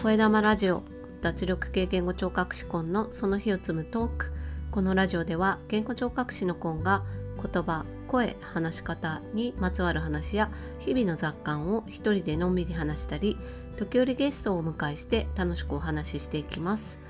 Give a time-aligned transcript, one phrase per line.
[0.00, 0.84] 声玉ラジオ
[1.22, 4.32] 脱力系言語聴覚士コンのその日を積むトーク。
[4.70, 7.02] このラジオでは言語聴覚士のコンが
[7.42, 13.36] 言葉声話し方にまつわる話や日々の雑感を一人でのんびり話したり
[13.76, 17.00] 時折ゲストをお迎えして楽しくお話ししていきます。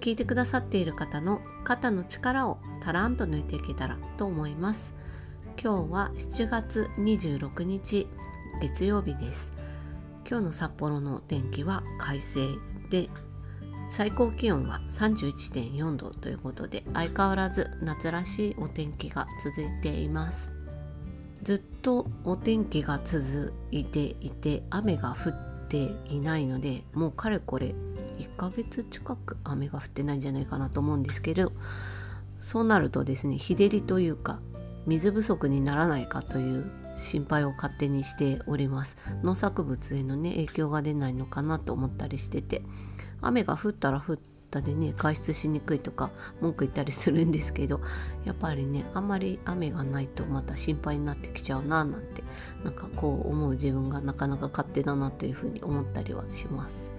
[0.00, 4.94] 聞いてくださっている方の肩の力をたらんと抜いていけたらと思います。
[5.62, 8.08] 今日は7月26日
[8.62, 9.52] 月曜日です。
[10.32, 13.10] 今日の札幌の天気は快晴で
[13.90, 20.50] 最高気温は31.4度ということで相変わらず夏らしいお天気が続いています。
[21.42, 27.74] ずっとお天気が続いていて雨が降っていないのでもうかれこれ
[28.18, 31.52] 1ヶ月近く雨が降ってないんじゃないかなと思うんですけど
[32.40, 34.40] そうなるとですね日照りというか
[34.86, 38.96] 水不足にならないかという心配を勝手にしております。
[39.22, 42.62] 農作物へのね影響が出ないのかなと思ったりしてて
[43.20, 44.18] 雨が降ったら降っ
[44.50, 47.80] たでね外出しにくいとか文句言ったりするんですけど
[48.24, 52.22] やっぱりねあんまり雨がないとまた心配になってきちゃうななんて
[52.64, 56.90] なんかこう思う自分がなかなか勝手だなというふうに思ったりはします。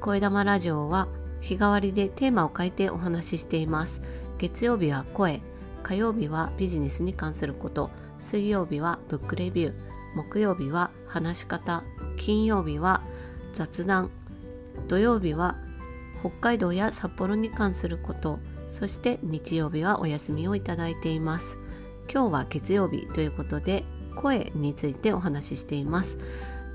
[0.00, 1.06] 声玉ラジオは
[1.40, 4.02] 日替わりでテーマを変えてお話ししています。
[4.38, 5.40] 月曜日は声
[5.82, 7.90] 火曜日はビジネスに関すること。
[8.22, 9.74] 水曜日はブックレビュー。
[10.14, 11.82] 木曜日は話し方。
[12.16, 13.02] 金曜日は
[13.52, 14.10] 雑談。
[14.86, 15.56] 土曜日は
[16.20, 18.38] 北海道や札幌に関すること。
[18.70, 21.58] そして日曜日はお休みをいただいています。
[22.10, 26.16] 今日は月曜日ということで声についてお話ししています。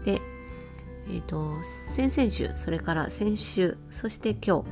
[0.04, 0.22] で
[1.09, 4.70] えーと、先々週それから先週そして今日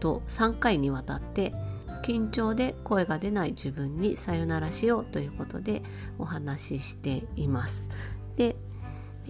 [0.00, 1.52] と3回にわたって
[2.02, 5.82] 緊張で声が出ない自分にさよならしようということで
[6.18, 7.90] お話ししています。
[8.36, 8.56] で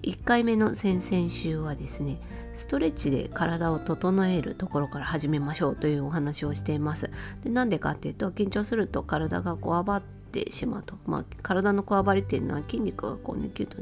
[0.03, 2.21] 1回目の先々週はですね
[2.55, 7.11] ストレッチで体を整えるところから始めましょうというお話をしています。
[7.45, 13.79] でなんでかっていうと緊張すると体がこわばってしまうと、まあ、体のこわばりっていうのは筋肉がこうねキュッと、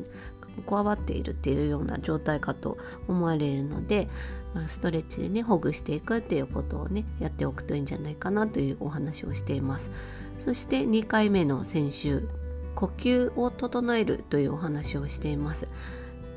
[0.66, 2.76] こわばっているっていうような状態かと
[3.08, 4.08] 思われるので
[4.54, 9.90] まあ、ストレッチでねほぐしていくっていうことをねやっておくといいんじゃないかなというお話をしています。
[10.38, 12.28] そして2回目の先週
[12.74, 15.68] 呼吸を整えるというお話をしています。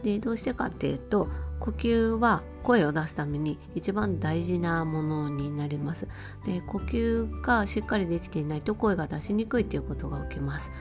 [0.04, 1.30] でどうしてかっていうと
[1.60, 6.08] 呼吸は声を出すために一番大事なものになります。
[6.46, 10.72] で呼吸がしっかりできていないと声が出しにくいということが起きます。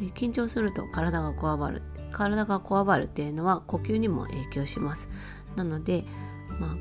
[0.00, 1.82] で緊張すると体がこわばる。
[2.12, 5.08] 体がこわばるっていうのは呼吸にも影響します。
[5.56, 6.04] なので
[6.60, 6.76] ま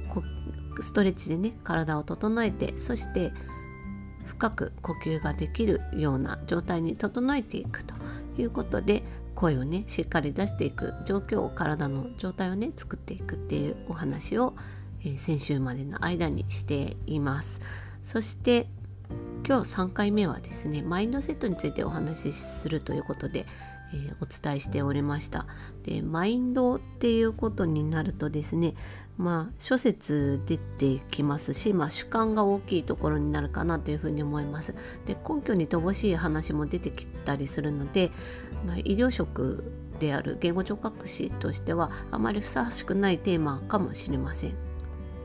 [0.78, 3.32] あ、ストレッチでね体を整えてそして
[4.26, 7.96] 深く呼吸ができるような状態に整えていくと
[8.38, 9.04] いうことで
[9.36, 14.54] 声をねしっかり出していく状況を体の状態をね作っていくっていうお話を、
[15.02, 17.62] えー、先週までの間にしています。
[18.02, 18.68] そして
[19.46, 23.46] 今日3回目はですねマインドセットについてお話しするということで
[23.94, 25.46] えー、お伝えしておりました。
[25.84, 28.74] でマインドっていうことになるとですね
[29.18, 34.74] まあ諸説出てきますし、まあ、主観が大きいところになるかなというふうに思います。
[35.06, 38.12] で根拠に乏しい話も出てきたりするので、
[38.66, 44.73] まあ、医療職である言語聴覚士としてはあまりふさわしくないテーマかもしれません。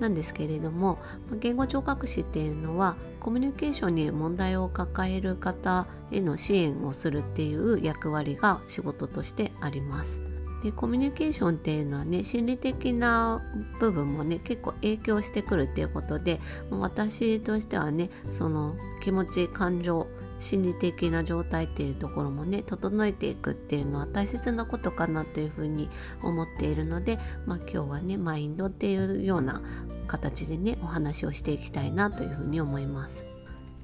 [0.01, 0.99] なんですけれども
[1.41, 10.23] 言語聴覚士っていうのはコミュニケーションに問題を抱える方への支援をするっていう役割が仕事としてあります。
[10.63, 13.41] でコミュニケーションっていうのはね心理的な
[13.79, 25.88] 部分もね結構影響してくるっていうことで私としてはねその気持ち感情心理的な状態っていうところもね整えていくっていうのは大切なことかなというふうに
[26.22, 29.62] 思っているので、まあ、今日はねマインドっていうような
[30.06, 33.25] 形でねお話をしていきたいなというふうに思います。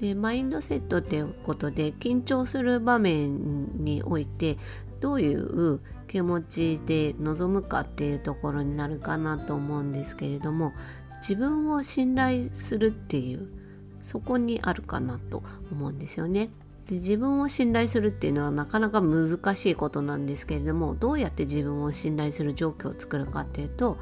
[0.00, 4.59] でマインドセットっていうことで緊張する場面において
[5.00, 10.72] どういう気持ちで臨むかっていうところになるかなと思うんですけれども
[11.21, 13.48] 自分を信頼するっていう
[14.04, 15.42] そこにあるかなと
[15.72, 16.51] 思うんですよね。
[16.89, 23.97] で自分を信頼するっていうのはなかなか難しいことなんですけれどもどうやって自分を信頼する状況を作るかっていうと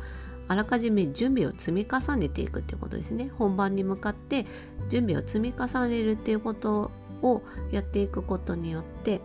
[0.49, 4.47] あらかじめ準備を積み重ねていくっていうことですね本番に向かって
[4.89, 6.91] 準備を積み重ねるっていうこと
[7.23, 9.21] をやっていくことによって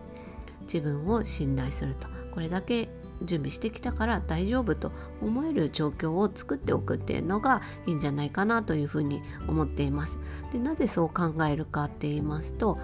[0.62, 2.90] 自分を信頼するとこれだけ
[3.22, 4.92] 準備してきたから大丈夫と
[5.22, 10.20] 思える状況を作っておくっていうのがいいんじゃないかなというふうに思っています。
[10.52, 12.78] でなぜそう考えるかって言いますと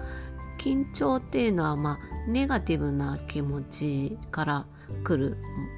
[0.58, 4.66] 緊張っていうのはまあネガティブな気持ちから
[5.02, 5.36] 来る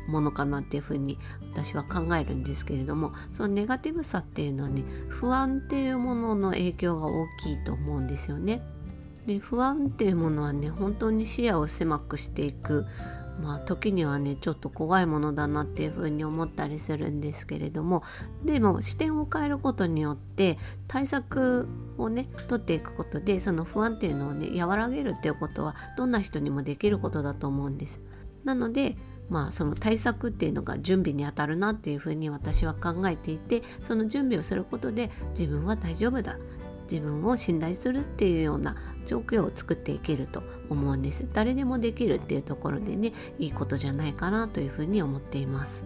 [0.09, 1.19] ものかなっていうふうに
[1.53, 8.61] 私は考えるんですけれどもそのネガティブさっていうのはね不安っていうものの影響が大きいと思うんですよね。
[9.27, 12.87] で不安っていうものはね本当に視野を狭くしていく
[13.41, 18.03] まあ時にはねちょっと怖いものだなっていうふうに思ったりするんですけれども
[18.45, 21.69] でも視点を変えることによって対策
[21.99, 28.01] をね取っていくことでその不安っていうのをね和らげるっていうことはどんな人にもできることだと思うんです。
[28.45, 28.97] なので
[29.29, 36.39] まあその対策っていうのが準備にあたるなっていうふうに私は考えていてその準備をすることで自分は大丈夫だ
[36.91, 38.77] 自分を信頼するっていうような
[39.07, 41.27] 状況を作っていけると思うんです。
[41.33, 45.85] 誰でもできるっていうところでねいいことじゃないかなというふうに思っています。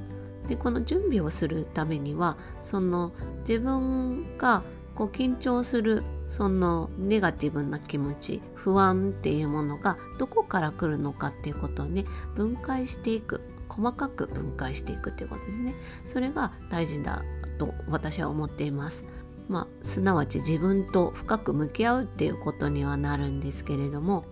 [0.49, 3.13] でこの準備をするためにはその
[3.49, 4.65] 自分が
[4.97, 15.75] こう緊張するそのネガティブな気持ち不安っていうものがどこから来るのかっていうことをね分解していく細かく分解していくっていうことですね。
[16.05, 17.23] それが大事だ
[17.59, 19.05] と私は思っています。
[19.51, 24.25] まあ、すなわち自分と深く向き合うっていうことにはなるんですけれども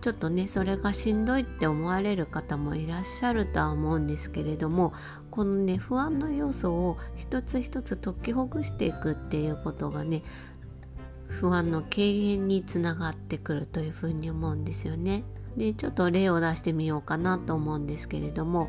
[0.00, 4.92] ちょっとねそれがしんどいって思われる方もいらっしゃるとは思うんですけれども
[5.30, 10.22] このね不安の要素を一つ一つ解きほぐしていくっていうことがね
[11.28, 15.22] 不安の軽減につながってくるというふうに思うんですよね。
[15.56, 18.68] でちょっと例を出してみようかなと思うんですけれども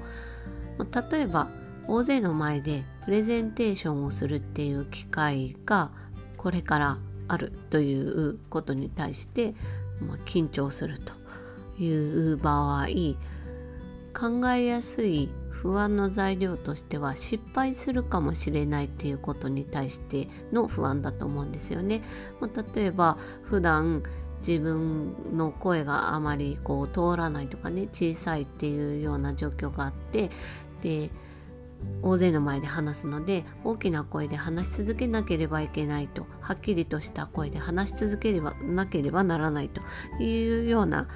[1.11, 1.49] 例えば
[1.87, 5.91] 大勢の前でプレゼンテーションをするっていう機会が
[6.35, 6.97] これから
[7.27, 9.55] あるということに対して、
[10.01, 11.13] まあ、緊張すると
[11.81, 12.87] いう場合
[14.13, 22.01] 考えやすい不安の材料としては失敗するかもしれないっていうことに対しての不安だと思うんですよね。
[22.39, 24.03] まあ、例えば普段
[24.45, 30.29] 自分の声があまりこう通らないとかね小さいっていうような状況があって
[30.83, 31.09] で
[32.01, 39.81] 大勢の前で話すので大きな声で話し続けなければいけないとはっきりとした声で話し続ければなければならないと
[40.21, 41.07] いうような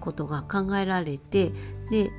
[0.00, 1.52] ことが考えられて
[1.90, 2.10] で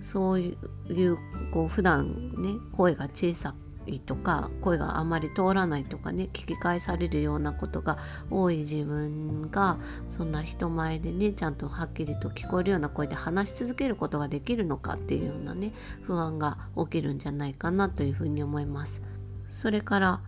[0.00, 0.56] そうい
[0.88, 1.18] う
[1.52, 3.54] こう普段ね声が小さ
[3.86, 7.98] いとか声があまり通らないとかね聞き返されるようなことが
[8.30, 19.02] 多い自分がそんな人前でねちゃんとはっきりと聞こえるような声で話し続けることができるのかっていうようなね不安が起きるんじゃないかなというふうに思います。
[19.50, 20.20] それから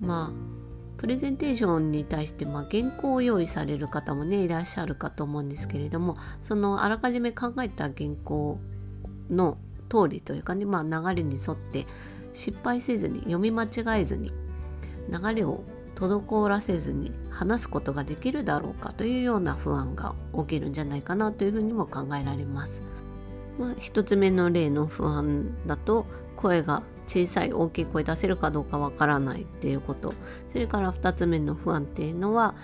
[0.00, 0.60] まあ
[1.00, 8.60] プレゼンテーションに対して、まあ、原稿を用意される方もねいらっしゃるかと思うんですけれどもそのあらかじめ考えた原稿
[9.30, 9.56] の
[9.88, 11.86] 通りというかね、まあ、流れに沿って
[12.32, 14.32] 失敗せずに読み間違えずに
[15.10, 22.82] 流れを滞らせずに話すことができるだろうかというような不安が起きるんじゃないかなというふうにも考えられます。
[23.58, 26.06] まあ、1つ目の例の不安だと
[26.36, 30.14] 声が小さい大きい声出せるかどうかわからないっていうこと
[30.48, 32.54] それから2つ目の不安っていうのは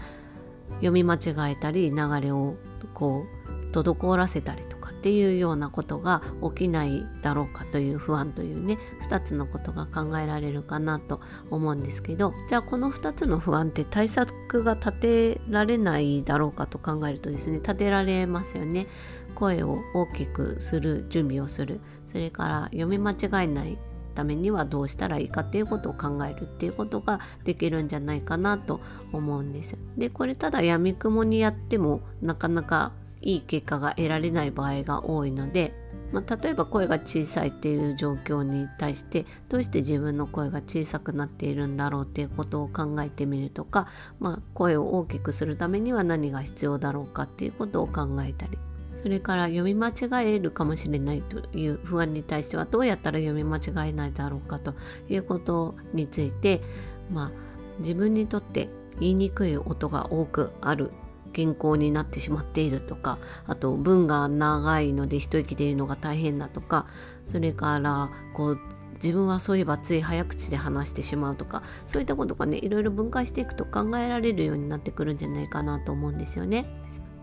[0.76, 2.54] 読み間違えたり流れを
[2.94, 4.75] こう滞らせたりと
[5.06, 8.76] っていうようなことが起きないだろうかという不安というね
[9.08, 14.92] 2つのことが考えられるかなと思うんですけどじゃあこの2つの不安って対策が立
[15.36, 18.88] てられないだろうかと考えるとですね立てられますよね。
[19.36, 23.78] 声を大きくする準備をするそれから読み間違えない
[24.16, 28.80] ためにはどうしたらいいかっていうことを考えるっていうことができるんじゃないかなと
[29.12, 29.76] 思うんです。
[29.96, 32.90] でこれただやみくもにやってもなかなか
[33.26, 35.74] いい結果が得られない場合が多いので、
[36.12, 43.88] まあ、例えば声が小さいっていう状況に対してどうして自分の声が小さくなっているんだろうっていうことを考えてみるとか、
[44.20, 48.58] まあ、声を大きくするためには何が必要だろうかっていうことを考えたり
[49.02, 54.74] それから読み間違えるかもしれないという不安に対してはどうやったら読み間違えないだろうかと
[55.08, 56.62] いうことについて、
[57.10, 58.68] まあ、自分にとって
[59.00, 60.92] 言いにくい音が多くある
[61.36, 66.86] 健康になってしまっているとかあと文が長いので一息で言うのが大変だとか
[67.26, 68.58] それからこう
[68.94, 76.64] 自分はそういえばつい早口で話してしまうとかそういったことがねいろいろ分解していくと考えられるようになってくるんじゃないかなと思うんですよね。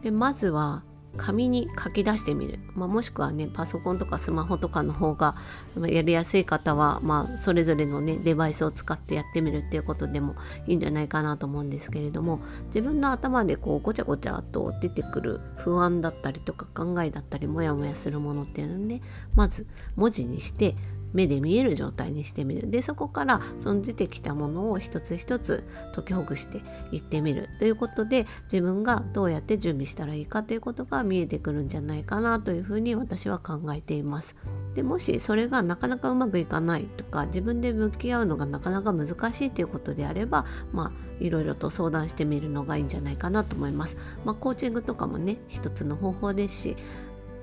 [0.04, 0.84] でまずは
[1.18, 5.36] 紙に書き出してみる、まあ、もしくはねパソコンとかスマホとかの方が
[5.76, 10.36] やりやすい方は、まあ、それぞれのねデバイスを使ってやってみるっていうことでも
[10.68, 19.02] いいんじゃないかなと思うんですけれども自分の頭でこうごちゃごちゃと出てくる不安だったりとか考えだったりモヤモヤするものっていうのをね
[19.36, 20.76] まず文字にして
[21.14, 25.64] 目で見える状態にしてみるでそこからその出てきたものを一つ一つ
[25.96, 34.36] 解きほぐしていってみるということで自分がどうやって準備したらいいかということが見えてくるんじゃないかなというふうに私は考えています。
[34.76, 43.98] でもしそれがなかなかうまくいかないとか自分で向き合うのがなかなか難しいということであればまあいろいろと相談してみるのがいいんじゃないかなと思います。
[44.26, 46.78] まあ、コーチングとかもね一つの方法ですし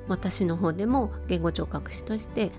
[0.09, 2.51] 私の方でも言語聴覚士として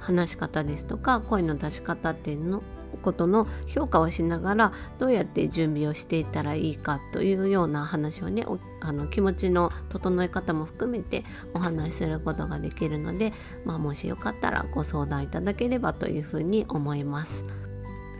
[0.00, 2.62] 話し方ですとか声の出し方っていうの
[3.02, 8.44] ことの評価をしながらどうやって準備をしていたらいいかというような話をね
[8.80, 13.32] あの気持ちの整え方も含めてお話しすることができるので、
[13.64, 17.44] まあ、もしよかったらご相談いただければというふうに思います。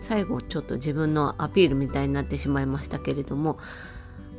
[0.00, 3.58] 最後ちょっと自分のアピールみたいになってしまいましたけれども、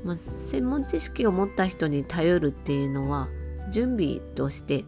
[0.04, 3.28] まあ、専門知識を持った人に頼るっていうのは
[3.72, 4.86] 準備として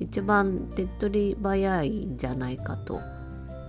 [0.00, 3.00] 一番手っ取り早いんじゃないかと。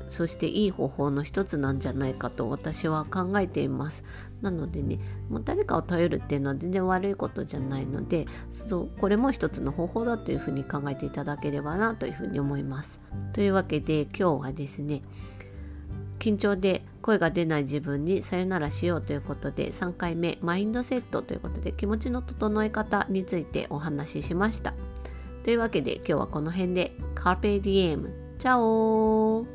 [0.07, 4.03] そしていい方法の一つなんじゃないかと私は考えています。
[4.41, 12.99] なのでねもう誰かを頼るっていうのは全然悪いことじゃないのでそうこれも一つの方法だというふうに考えていただければなというふうに思います。
[13.33, 15.01] というわけで今日はですね
[16.19, 24.73] 緊張で声が出ない自分にさよならしようということで3回目マインドセットということで気持ちの整え方についてお話ししました。
[25.47, 26.97] というわけで今日はこの辺で。
[27.15, 28.13] カーペディエム。
[28.37, 29.47] チャオ